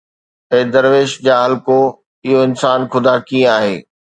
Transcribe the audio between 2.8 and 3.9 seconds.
خدا ڪيئن آهي؟